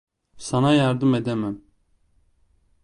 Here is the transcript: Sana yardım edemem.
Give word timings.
Sana 0.37 0.73
yardım 0.73 1.13
edemem. 1.15 1.61